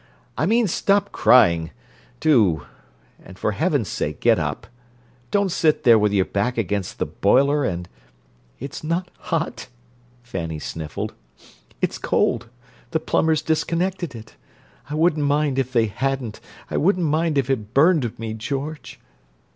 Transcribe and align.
I 0.35 0.47
mean 0.47 0.65
stop 0.67 1.11
crying! 1.11 1.69
Do! 2.19 2.65
And 3.23 3.37
for 3.37 3.51
heaven's 3.51 3.87
sake, 3.87 4.19
get 4.19 4.39
up. 4.39 4.65
Don't 5.29 5.51
sit 5.51 5.83
there 5.83 5.99
with 5.99 6.11
your 6.11 6.25
back 6.25 6.57
against 6.57 6.97
the 6.97 7.05
boiler 7.05 7.63
and—" 7.63 7.87
"It's 8.59 8.83
not 8.83 9.11
hot," 9.19 9.67
Fanny 10.23 10.57
sniffled. 10.57 11.13
"It's 11.83 11.99
cold; 11.99 12.49
the 12.89 12.99
plumbers 12.99 13.43
disconnected 13.43 14.15
it. 14.15 14.37
I 14.89 14.95
wouldn't 14.95 15.27
mind 15.27 15.59
if 15.59 15.71
they 15.71 15.85
hadn't. 15.85 16.39
I 16.71 16.77
wouldn't 16.77 17.05
mind 17.05 17.37
if 17.37 17.47
it 17.47 17.75
burned 17.75 18.17
me, 18.17 18.33
George." 18.33 18.99